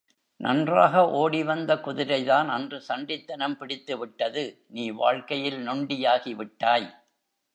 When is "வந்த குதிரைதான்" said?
1.43-2.47